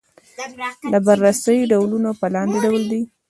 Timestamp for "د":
0.93-0.95